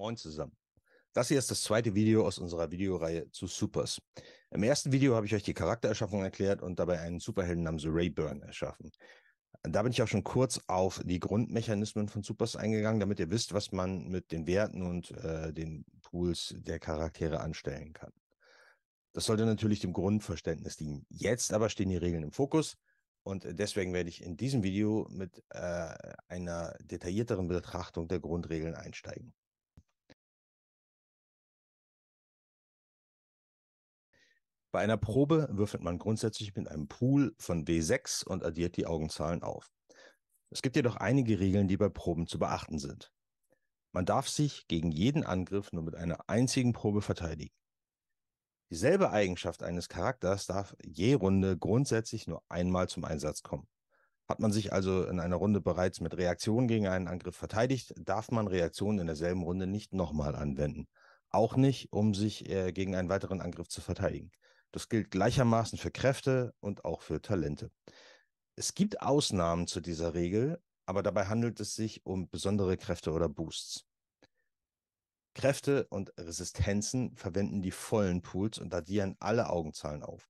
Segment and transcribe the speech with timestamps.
[0.00, 0.56] Moin zusammen.
[1.12, 4.00] Das hier ist das zweite Video aus unserer Videoreihe zu Supers.
[4.50, 8.40] Im ersten Video habe ich euch die Charaktererschaffung erklärt und dabei einen Superhelden namens Rayburn
[8.40, 8.92] erschaffen.
[9.62, 13.52] Da bin ich auch schon kurz auf die Grundmechanismen von Supers eingegangen, damit ihr wisst,
[13.52, 18.14] was man mit den Werten und äh, den Pools der Charaktere anstellen kann.
[19.12, 21.04] Das sollte natürlich dem Grundverständnis dienen.
[21.10, 22.78] Jetzt aber stehen die Regeln im Fokus
[23.22, 25.94] und deswegen werde ich in diesem Video mit äh,
[26.28, 29.34] einer detaillierteren Betrachtung der Grundregeln einsteigen.
[34.72, 39.42] Bei einer Probe würfelt man grundsätzlich mit einem Pool von W6 und addiert die Augenzahlen
[39.42, 39.68] auf.
[40.50, 43.12] Es gibt jedoch einige Regeln, die bei Proben zu beachten sind.
[43.92, 47.54] Man darf sich gegen jeden Angriff nur mit einer einzigen Probe verteidigen.
[48.70, 53.66] Dieselbe Eigenschaft eines Charakters darf je Runde grundsätzlich nur einmal zum Einsatz kommen.
[54.28, 58.30] Hat man sich also in einer Runde bereits mit Reaktionen gegen einen Angriff verteidigt, darf
[58.30, 60.86] man Reaktionen in derselben Runde nicht nochmal anwenden.
[61.30, 64.30] Auch nicht, um sich äh, gegen einen weiteren Angriff zu verteidigen.
[64.72, 67.70] Das gilt gleichermaßen für Kräfte und auch für Talente.
[68.56, 73.28] Es gibt Ausnahmen zu dieser Regel, aber dabei handelt es sich um besondere Kräfte oder
[73.28, 73.86] Boosts.
[75.34, 80.28] Kräfte und Resistenzen verwenden die vollen Pools und addieren alle Augenzahlen auf.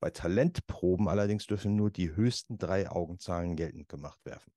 [0.00, 4.52] Bei Talentproben allerdings dürfen nur die höchsten drei Augenzahlen geltend gemacht werden.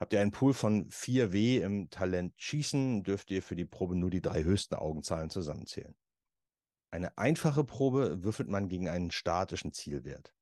[0.00, 4.10] Habt ihr einen Pool von 4W im Talent Schießen, dürft ihr für die Probe nur
[4.10, 5.94] die drei höchsten Augenzahlen zusammenzählen.
[6.94, 10.32] Eine einfache Probe würfelt man gegen einen statischen Zielwert.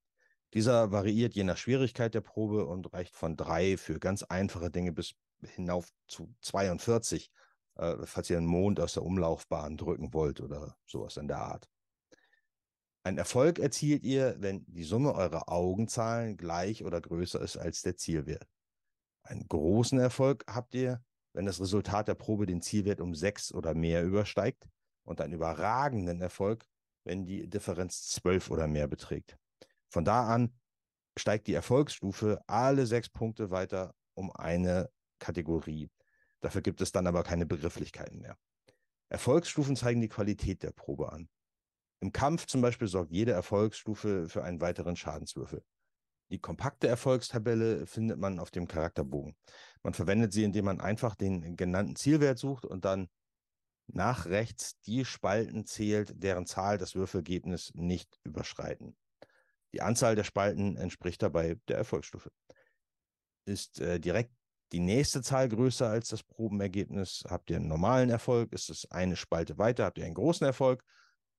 [0.53, 4.93] Dieser variiert je nach Schwierigkeit der Probe und reicht von drei für ganz einfache Dinge
[4.93, 5.15] bis
[5.55, 7.33] hinauf zu 42,
[7.77, 11.71] äh, falls ihr einen Mond aus der Umlaufbahn drücken wollt oder sowas in der Art.
[13.03, 17.97] Ein Erfolg erzielt ihr, wenn die Summe eurer Augenzahlen gleich oder größer ist als der
[17.97, 18.47] Zielwert.
[19.23, 23.73] Einen großen Erfolg habt ihr, wenn das Resultat der Probe den Zielwert um sechs oder
[23.73, 24.69] mehr übersteigt
[25.05, 26.65] und einen überragenden Erfolg,
[27.05, 29.37] wenn die Differenz 12 oder mehr beträgt.
[29.89, 30.55] Von da an
[31.19, 35.91] steigt die Erfolgsstufe alle sechs Punkte weiter um eine Kategorie.
[36.41, 38.37] Dafür gibt es dann aber keine Begrifflichkeiten mehr.
[39.09, 41.29] Erfolgsstufen zeigen die Qualität der Probe an.
[42.01, 45.63] Im Kampf zum Beispiel sorgt jede Erfolgsstufe für einen weiteren Schadenswürfel.
[46.31, 49.37] Die kompakte Erfolgstabelle findet man auf dem Charakterbogen.
[49.83, 53.09] Man verwendet sie, indem man einfach den genannten Zielwert sucht und dann
[53.95, 58.97] nach rechts die Spalten zählt, deren Zahl das Würfelergebnis nicht überschreiten.
[59.73, 62.31] Die Anzahl der Spalten entspricht dabei der Erfolgsstufe.
[63.47, 64.33] Ist äh, direkt
[64.73, 68.53] die nächste Zahl größer als das Probenergebnis, habt ihr einen normalen Erfolg.
[68.53, 70.83] Ist es eine Spalte weiter, habt ihr einen großen Erfolg.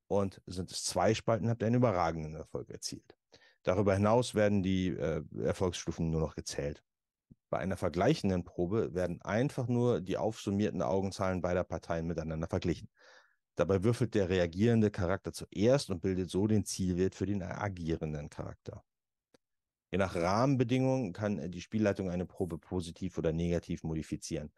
[0.08, 3.16] Und sind es zwei Spalten, habt ihr einen überragenden Erfolg erzielt.
[3.63, 6.84] Darüber hinaus werden die äh, Erfolgsstufen nur noch gezählt.
[7.53, 12.90] Bei einer vergleichenden Probe werden einfach nur die aufsummierten Augenzahlen beider Parteien miteinander verglichen.
[13.53, 18.84] Dabei würfelt der reagierende Charakter zuerst und bildet so den Zielwert für den agierenden Charakter.
[19.92, 24.52] Je nach Rahmenbedingungen kann die Spielleitung eine Probe positiv oder negativ modifizieren.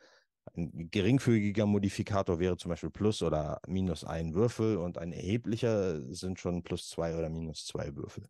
[0.54, 6.40] Ein geringfügiger Modifikator wäre zum Beispiel plus oder minus ein Würfel und ein erheblicher sind
[6.40, 8.30] schon plus zwei oder minus zwei Würfel.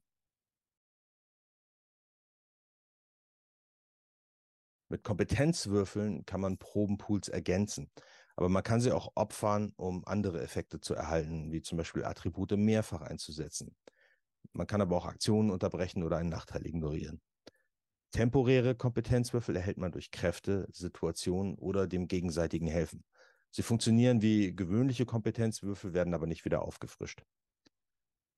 [4.95, 7.91] Mit Kompetenzwürfeln kann man Probenpools ergänzen,
[8.37, 12.53] aber man kann sie auch opfern, um andere Effekte zu erhalten, wie zum Beispiel Attribute
[12.53, 13.75] mehrfach einzusetzen.
[14.53, 17.19] Man kann aber auch Aktionen unterbrechen oder einen Nachteil ignorieren.
[18.11, 23.03] Temporäre Kompetenzwürfel erhält man durch Kräfte, Situationen oder dem gegenseitigen Helfen.
[23.51, 27.21] Sie funktionieren wie gewöhnliche Kompetenzwürfel, werden aber nicht wieder aufgefrischt.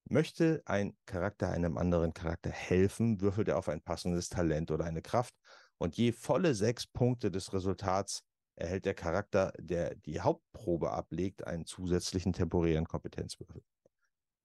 [0.09, 5.03] Möchte ein Charakter einem anderen Charakter helfen, würfelt er auf ein passendes Talent oder eine
[5.03, 5.35] Kraft
[5.77, 8.23] und je volle sechs Punkte des Resultats
[8.55, 13.61] erhält der Charakter, der die Hauptprobe ablegt, einen zusätzlichen temporären Kompetenzwürfel.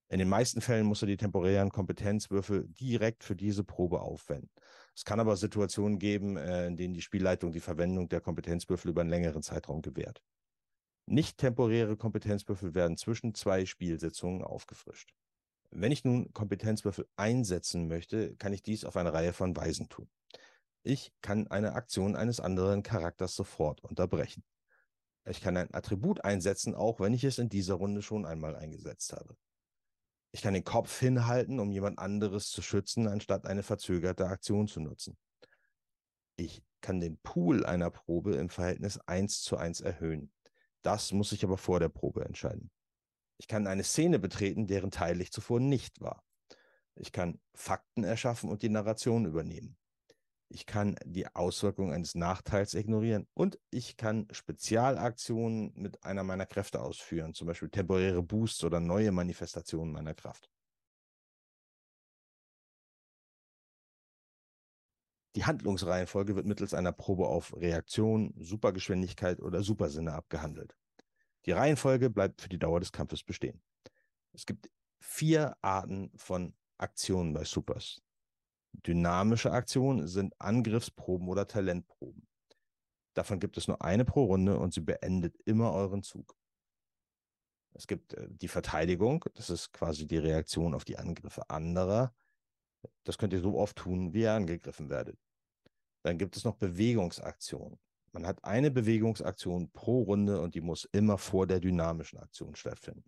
[0.08, 4.50] In den meisten Fällen muss er die temporären Kompetenzwürfel direkt für diese Probe aufwenden.
[4.94, 9.00] Es kann aber Situationen geben, äh, in denen die Spielleitung die Verwendung der Kompetenzwürfel über
[9.00, 10.22] einen längeren Zeitraum gewährt.
[11.06, 15.14] Nicht temporäre Kompetenzwürfel werden zwischen zwei Spielsitzungen aufgefrischt.
[15.70, 20.10] Wenn ich nun Kompetenzwürfel einsetzen möchte, kann ich dies auf eine Reihe von Weisen tun.
[20.82, 24.44] Ich kann eine Aktion eines anderen Charakters sofort unterbrechen.
[25.24, 29.12] Ich kann ein Attribut einsetzen, auch wenn ich es in dieser Runde schon einmal eingesetzt
[29.12, 29.36] habe.
[30.32, 34.80] Ich kann den Kopf hinhalten, um jemand anderes zu schützen, anstatt eine verzögerte Aktion zu
[34.80, 35.16] nutzen.
[36.36, 40.32] Ich kann den Pool einer Probe im Verhältnis 1 zu 1 erhöhen.
[40.80, 42.70] Das muss ich aber vor der Probe entscheiden.
[43.38, 46.24] Ich kann eine Szene betreten, deren Teil ich zuvor nicht war.
[46.96, 49.76] Ich kann Fakten erschaffen und die Narration übernehmen.
[50.52, 56.80] Ich kann die Auswirkungen eines Nachteils ignorieren und ich kann Spezialaktionen mit einer meiner Kräfte
[56.80, 60.50] ausführen, zum Beispiel temporäre Boosts oder neue Manifestationen meiner Kraft.
[65.34, 70.76] Die Handlungsreihenfolge wird mittels einer Probe auf Reaktion, Supergeschwindigkeit oder Supersinne abgehandelt.
[71.46, 73.62] Die Reihenfolge bleibt für die Dauer des Kampfes bestehen.
[74.34, 74.68] Es gibt
[75.00, 78.02] vier Arten von Aktionen bei Supers.
[78.72, 82.26] Dynamische Aktionen sind Angriffsproben oder Talentproben.
[83.14, 86.36] Davon gibt es nur eine pro Runde und sie beendet immer euren Zug.
[87.74, 92.14] Es gibt äh, die Verteidigung, das ist quasi die Reaktion auf die Angriffe anderer.
[93.04, 95.18] Das könnt ihr so oft tun, wie ihr angegriffen werdet.
[96.02, 97.78] Dann gibt es noch Bewegungsaktionen.
[98.12, 103.04] Man hat eine Bewegungsaktion pro Runde und die muss immer vor der dynamischen Aktion stattfinden.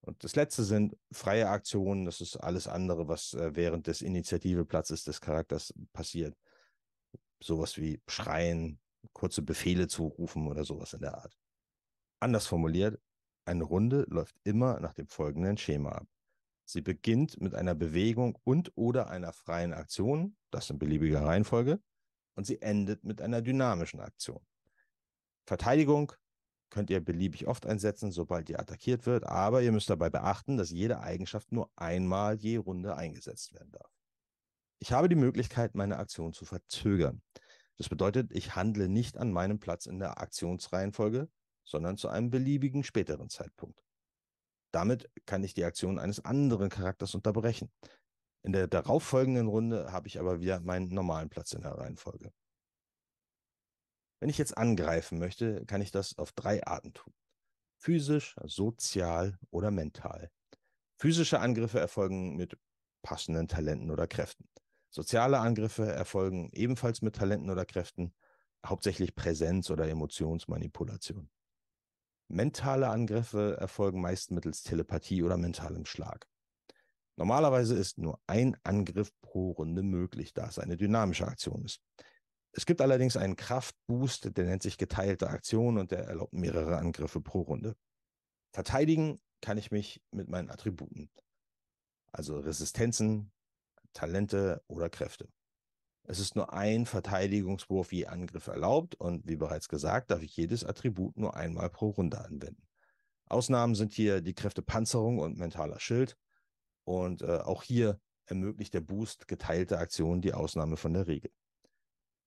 [0.00, 2.04] Und das letzte sind freie Aktionen.
[2.04, 6.36] Das ist alles andere, was äh, während des Initiativeplatzes des Charakters passiert.
[7.40, 8.80] Sowas wie Schreien,
[9.12, 11.36] kurze Befehle zurufen oder sowas in der Art.
[12.20, 13.00] Anders formuliert,
[13.44, 16.06] eine Runde läuft immer nach dem folgenden Schema ab.
[16.64, 21.80] Sie beginnt mit einer Bewegung und oder einer freien Aktion, das in beliebiger Reihenfolge,
[22.34, 24.44] und sie endet mit einer dynamischen Aktion.
[25.46, 26.12] Verteidigung
[26.70, 30.70] könnt ihr beliebig oft einsetzen, sobald ihr attackiert wird, aber ihr müsst dabei beachten, dass
[30.70, 33.90] jede Eigenschaft nur einmal je Runde eingesetzt werden darf.
[34.80, 37.22] Ich habe die Möglichkeit, meine Aktion zu verzögern.
[37.78, 41.28] Das bedeutet, ich handle nicht an meinem Platz in der Aktionsreihenfolge,
[41.64, 43.82] sondern zu einem beliebigen späteren Zeitpunkt.
[44.72, 47.70] Damit kann ich die Aktion eines anderen Charakters unterbrechen.
[48.42, 52.32] In der darauffolgenden Runde habe ich aber wieder meinen normalen Platz in der Reihenfolge.
[54.20, 57.12] Wenn ich jetzt angreifen möchte, kann ich das auf drei Arten tun.
[57.76, 60.30] Physisch, sozial oder mental.
[60.96, 62.58] Physische Angriffe erfolgen mit
[63.02, 64.48] passenden Talenten oder Kräften.
[64.90, 68.14] Soziale Angriffe erfolgen ebenfalls mit Talenten oder Kräften,
[68.66, 71.30] hauptsächlich Präsenz oder Emotionsmanipulation.
[72.28, 76.26] Mentale Angriffe erfolgen meist mittels Telepathie oder mentalem Schlag.
[77.16, 81.80] Normalerweise ist nur ein Angriff pro Runde möglich, da es eine dynamische Aktion ist.
[82.52, 87.20] Es gibt allerdings einen Kraftboost, der nennt sich geteilte Aktion und der erlaubt mehrere Angriffe
[87.20, 87.76] pro Runde.
[88.50, 91.10] Verteidigen kann ich mich mit meinen Attributen,
[92.10, 93.30] also Resistenzen,
[93.92, 95.28] Talente oder Kräfte.
[96.04, 100.64] Es ist nur ein Verteidigungswurf je Angriff erlaubt und wie bereits gesagt, darf ich jedes
[100.64, 102.66] Attribut nur einmal pro Runde anwenden.
[103.28, 106.16] Ausnahmen sind hier die Kräfte Panzerung und mentaler Schild.
[106.84, 111.30] Und äh, auch hier ermöglicht der Boost geteilte Aktionen die Ausnahme von der Regel.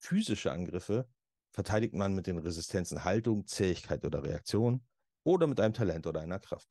[0.01, 1.07] Physische Angriffe
[1.51, 4.83] verteidigt man mit den Resistenzen Haltung, Zähigkeit oder Reaktion
[5.23, 6.69] oder mit einem Talent oder einer Kraft.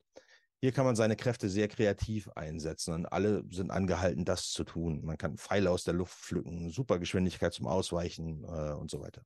[0.61, 5.05] Hier kann man seine Kräfte sehr kreativ einsetzen und alle sind angehalten, das zu tun.
[5.05, 9.23] Man kann Pfeile aus der Luft pflücken, Supergeschwindigkeit zum Ausweichen äh, und so weiter.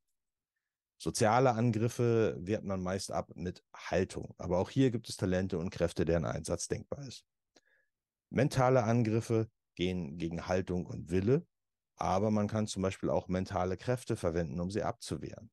[0.99, 5.71] Soziale Angriffe wehrt man meist ab mit Haltung, aber auch hier gibt es Talente und
[5.71, 7.25] Kräfte, deren Einsatz denkbar ist.
[8.31, 11.47] Mentale Angriffe gehen gegen Haltung und Wille,
[11.97, 15.51] aber man kann zum Beispiel auch mentale Kräfte verwenden, um sie abzuwehren.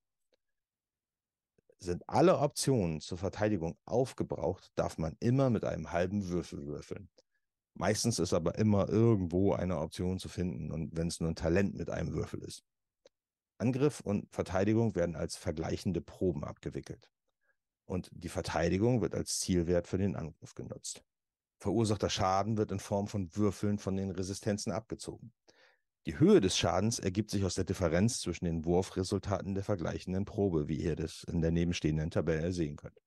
[1.79, 7.09] Sind alle Optionen zur Verteidigung aufgebraucht, darf man immer mit einem halben Würfel würfeln.
[7.73, 11.75] Meistens ist aber immer irgendwo eine Option zu finden und wenn es nur ein Talent
[11.75, 12.63] mit einem Würfel ist.
[13.57, 17.09] Angriff und Verteidigung werden als vergleichende Proben abgewickelt.
[17.85, 21.03] Und die Verteidigung wird als Zielwert für den Angriff genutzt.
[21.59, 25.31] Verursachter Schaden wird in Form von Würfeln von den Resistenzen abgezogen.
[26.07, 30.67] Die Höhe des Schadens ergibt sich aus der Differenz zwischen den Wurfresultaten der vergleichenden Probe,
[30.67, 32.99] wie ihr das in der nebenstehenden Tabelle sehen könnt.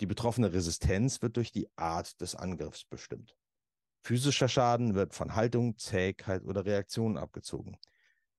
[0.00, 3.36] Die betroffene Resistenz wird durch die Art des Angriffs bestimmt.
[4.00, 7.76] Physischer Schaden wird von Haltung, Zähigkeit oder Reaktion abgezogen.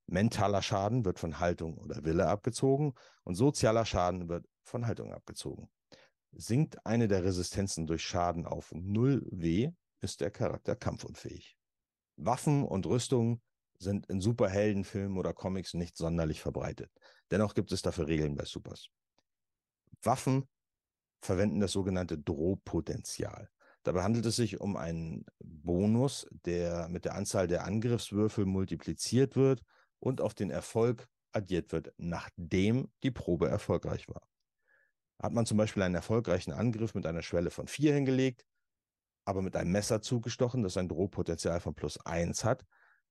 [0.05, 5.69] Mentaler Schaden wird von Haltung oder Wille abgezogen und sozialer Schaden wird von Haltung abgezogen.
[6.31, 11.58] Sinkt eine der Resistenzen durch Schaden auf 0 W, ist der Charakter kampfunfähig.
[12.25, 13.41] Waffen und Rüstungen
[13.77, 16.91] sind in Superheldenfilmen oder Comics nicht sonderlich verbreitet.
[17.31, 18.89] Dennoch gibt es dafür Regeln bei Supers.
[20.03, 20.47] Waffen
[21.21, 23.49] verwenden das sogenannte Drohpotenzial.
[23.83, 29.63] Dabei handelt es sich um einen Bonus, der mit der Anzahl der Angriffswürfel multipliziert wird
[29.99, 34.27] und auf den Erfolg addiert wird, nachdem die Probe erfolgreich war.
[35.21, 38.45] Hat man zum Beispiel einen erfolgreichen Angriff mit einer Schwelle von 4 hingelegt,
[39.25, 42.65] aber mit einem Messer zugestochen, das ein Drohpotenzial von plus 1 hat,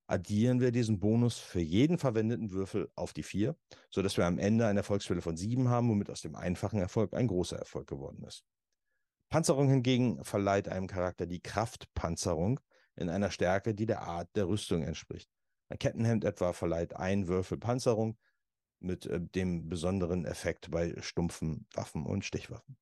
[0.06, 3.56] addieren wir diesen Bonus für jeden verwendeten Würfel auf die 4,
[3.90, 7.28] sodass wir am Ende eine Erfolgsschwelle von 7 haben, womit aus dem einfachen Erfolg ein
[7.28, 8.44] großer Erfolg geworden ist.
[9.28, 12.60] Panzerung hingegen verleiht einem Charakter die Kraftpanzerung
[12.96, 15.30] in einer Stärke, die der Art der Rüstung entspricht.
[15.68, 18.18] Ein Kettenhemd etwa verleiht ein Würfel Panzerung
[18.80, 22.78] mit äh, dem besonderen Effekt bei stumpfen Waffen und Stichwaffen.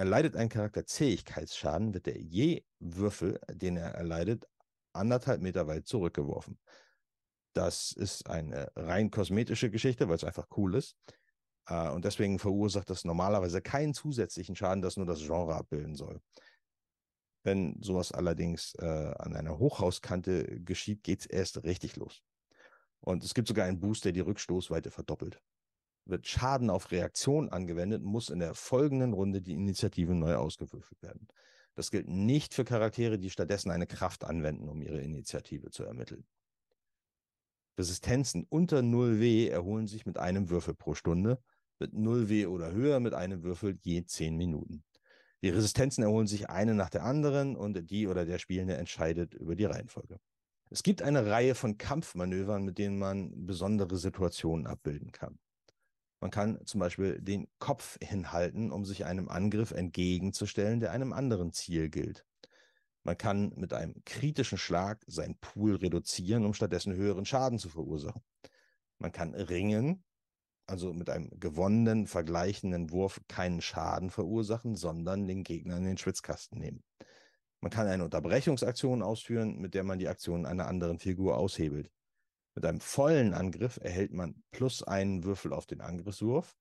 [0.00, 4.48] Erleidet ein Charakter Zähigkeitsschaden, wird der je Würfel, den er erleidet,
[4.94, 6.58] anderthalb Meter weit zurückgeworfen.
[7.52, 10.96] Das ist eine rein kosmetische Geschichte, weil es einfach cool ist.
[11.66, 16.22] Äh, und deswegen verursacht das normalerweise keinen zusätzlichen Schaden, das nur das Genre abbilden soll.
[17.42, 22.22] Wenn sowas allerdings äh, an einer Hochhauskante geschieht, geht es erst richtig los.
[23.00, 25.42] Und es gibt sogar einen Boost, der die Rückstoßweite verdoppelt.
[26.10, 31.28] Wird Schaden auf Reaktion angewendet, muss in der folgenden Runde die Initiative neu ausgewürfelt werden.
[31.74, 36.26] Das gilt nicht für Charaktere, die stattdessen eine Kraft anwenden, um ihre Initiative zu ermitteln.
[37.78, 41.40] Resistenzen unter 0W erholen sich mit einem Würfel pro Stunde,
[41.78, 44.84] mit 0W oder höher mit einem Würfel je 10 Minuten.
[45.42, 49.56] Die Resistenzen erholen sich eine nach der anderen und die oder der Spielende entscheidet über
[49.56, 50.18] die Reihenfolge.
[50.68, 55.38] Es gibt eine Reihe von Kampfmanövern, mit denen man besondere Situationen abbilden kann.
[56.20, 61.52] Man kann zum Beispiel den Kopf hinhalten, um sich einem Angriff entgegenzustellen, der einem anderen
[61.52, 62.26] Ziel gilt.
[63.02, 68.22] Man kann mit einem kritischen Schlag seinen Pool reduzieren, um stattdessen höheren Schaden zu verursachen.
[68.98, 70.04] Man kann ringen,
[70.66, 76.58] also mit einem gewonnenen, vergleichenden Wurf keinen Schaden verursachen, sondern den Gegner in den Schwitzkasten
[76.58, 76.84] nehmen.
[77.62, 81.90] Man kann eine Unterbrechungsaktion ausführen, mit der man die Aktion einer anderen Figur aushebelt.
[82.54, 86.56] Mit einem vollen Angriff erhält man plus einen Würfel auf den Angriffswurf,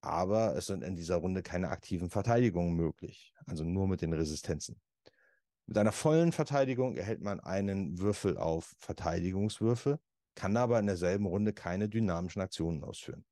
[0.00, 4.80] aber es sind in dieser Runde keine aktiven Verteidigungen möglich, also nur mit den Resistenzen.
[5.66, 10.00] Mit einer vollen Verteidigung erhält man einen Würfel auf Verteidigungswürfe,
[10.34, 13.24] kann aber in derselben Runde keine dynamischen Aktionen ausführen.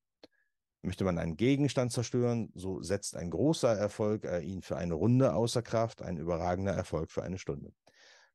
[0.82, 5.34] Möchte man einen Gegenstand zerstören, so setzt ein großer Erfolg äh, ihn für eine Runde
[5.34, 7.72] außer Kraft, ein überragender Erfolg für eine Stunde.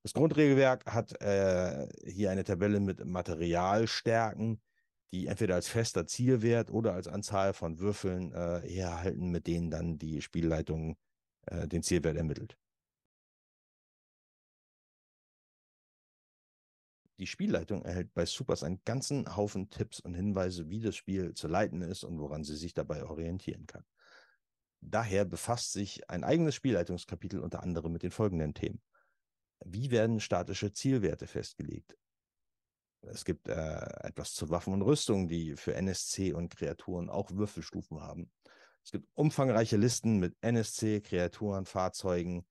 [0.03, 4.61] Das Grundregelwerk hat äh, hier eine Tabelle mit Materialstärken,
[5.13, 9.97] die entweder als fester Zielwert oder als Anzahl von Würfeln äh, herhalten, mit denen dann
[9.97, 10.97] die Spielleitung
[11.45, 12.57] äh, den Zielwert ermittelt.
[17.19, 21.47] Die Spielleitung erhält bei Supers einen ganzen Haufen Tipps und Hinweise, wie das Spiel zu
[21.47, 23.85] leiten ist und woran sie sich dabei orientieren kann.
[24.81, 28.81] Daher befasst sich ein eigenes Spielleitungskapitel unter anderem mit den folgenden Themen.
[29.65, 31.97] Wie werden statische Zielwerte festgelegt?
[33.01, 38.01] Es gibt äh, etwas zu Waffen und Rüstung, die für NSC und Kreaturen auch Würfelstufen
[38.01, 38.31] haben.
[38.83, 42.45] Es gibt umfangreiche Listen mit NSC, Kreaturen, Fahrzeugen,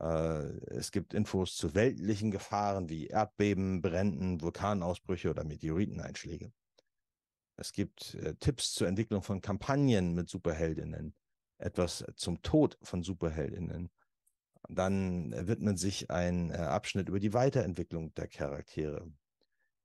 [0.00, 6.52] äh, es gibt Infos zu weltlichen Gefahren wie Erdbeben, Bränden, Vulkanausbrüche oder Meteoriteneinschläge.
[7.56, 11.14] Es gibt äh, Tipps zur Entwicklung von Kampagnen mit Superheldinnen,
[11.58, 13.90] etwas zum Tod von Superheldinnen.
[14.68, 19.10] Dann widmet sich ein äh, Abschnitt über die Weiterentwicklung der Charaktere,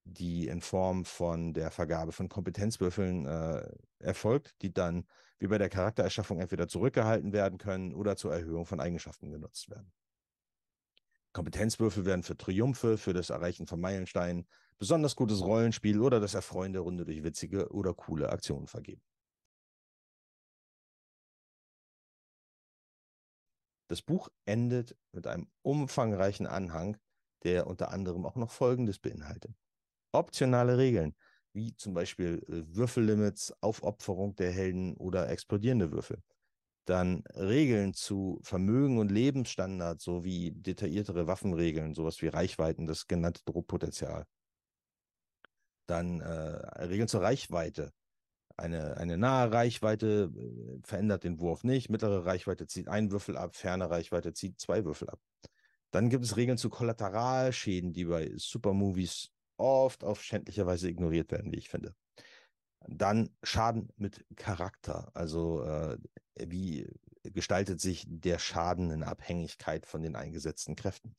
[0.04, 3.66] die in Form von der Vergabe von Kompetenzwürfeln äh,
[4.00, 5.08] erfolgt, die dann
[5.40, 9.92] wie bei der Charaktererschaffung entweder zurückgehalten werden können oder zur Erhöhung von Eigenschaften genutzt werden.
[11.34, 14.48] Kompetenzwürfel werden für Triumphe, für das Erreichen von Meilensteinen,
[14.78, 19.02] besonders gutes Rollenspiel oder das Erfreuen der Runde durch witzige oder coole Aktionen vergeben.
[23.94, 26.98] Das Buch endet mit einem umfangreichen Anhang,
[27.44, 29.54] der unter anderem auch noch Folgendes beinhaltet.
[30.12, 31.14] Optionale Regeln,
[31.54, 36.24] wie zum Beispiel äh, Würfellimits, Aufopferung der Helden oder explodierende Würfel
[36.86, 44.26] dann Regeln zu Vermögen und Lebensstandards sowie detailliertere Waffenregeln, sowas wie Reichweiten, das genannte Druckpotenzial.
[45.86, 47.94] Dann äh, Regeln zur Reichweite.
[48.56, 53.56] Eine, eine nahe Reichweite äh, verändert den Wurf nicht, mittlere Reichweite zieht einen Würfel ab,
[53.56, 55.20] ferne Reichweite zieht zwei Würfel ab.
[55.92, 61.52] Dann gibt es Regeln zu Kollateralschäden, die bei Supermovies oft auf schändliche Weise ignoriert werden,
[61.52, 61.96] wie ich finde.
[62.88, 65.12] Dann Schaden mit Charakter.
[65.14, 65.98] Also äh,
[66.36, 66.88] wie
[67.24, 71.16] gestaltet sich der Schaden in Abhängigkeit von den eingesetzten Kräften.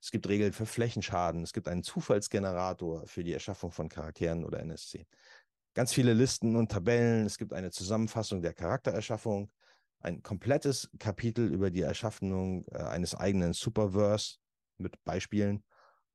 [0.00, 1.42] Es gibt Regeln für Flächenschaden.
[1.42, 5.06] Es gibt einen Zufallsgenerator für die Erschaffung von Charakteren oder NSC.
[5.74, 7.24] Ganz viele Listen und Tabellen.
[7.24, 9.50] Es gibt eine Zusammenfassung der Charaktererschaffung,
[10.00, 14.36] ein komplettes Kapitel über die Erschaffung äh, eines eigenen Superverse
[14.76, 15.64] mit Beispielen,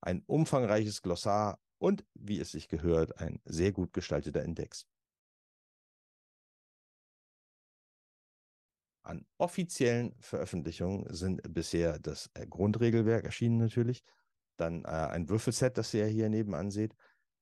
[0.02, 4.86] ein umfangreiches Glossar und, wie es sich gehört, ein sehr gut gestalteter Index.
[9.04, 14.04] An offiziellen Veröffentlichungen sind bisher das äh, Grundregelwerk erschienen natürlich,
[14.58, 16.94] dann äh, ein Würfelset, das ihr hier nebenan seht.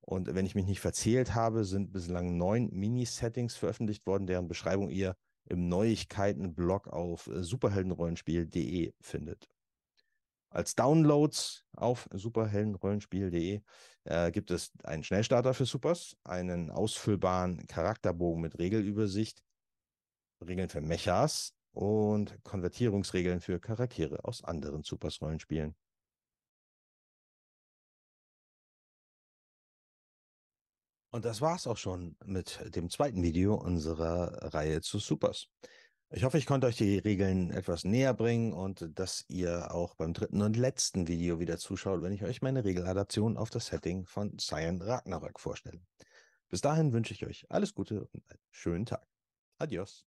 [0.05, 4.91] Und wenn ich mich nicht verzählt habe, sind bislang neun Mini-Settings veröffentlicht worden, deren Beschreibung
[4.91, 9.49] ihr im Neuigkeiten-Blog auf äh, superheldenrollenspiel.de findet.
[10.51, 13.61] Als Downloads auf superheldenrollenspiel.de
[14.03, 19.41] äh, gibt es einen Schnellstarter für Supers, einen ausfüllbaren Charakterbogen mit Regelübersicht,
[20.45, 25.75] Regeln für Mechas und Konvertierungsregeln für Charaktere aus anderen Supers-Rollenspielen.
[31.15, 35.47] Und das war's auch schon mit dem zweiten Video unserer Reihe zu Supers.
[36.09, 40.11] Ich hoffe, ich konnte euch die Regeln etwas näher bringen und dass ihr auch beim
[40.11, 44.37] dritten und letzten Video wieder zuschaut, wenn ich euch meine Regeladaption auf das Setting von
[44.37, 45.79] Cyan Ragnarök vorstelle.
[46.49, 49.07] Bis dahin wünsche ich euch alles Gute und einen schönen Tag.
[49.57, 50.05] Adios.